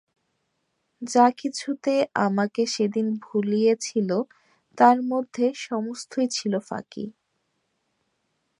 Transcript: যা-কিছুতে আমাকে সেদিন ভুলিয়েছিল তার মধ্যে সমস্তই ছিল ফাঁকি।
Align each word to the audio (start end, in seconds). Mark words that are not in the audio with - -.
যা-কিছুতে 1.01 1.93
আমাকে 2.19 2.61
সেদিন 2.65 3.07
ভুলিয়েছিল 3.21 4.09
তার 4.77 4.97
মধ্যে 5.03 5.45
সমস্তই 5.61 6.27
ছিল 6.27 6.53
ফাঁকি। 6.59 7.05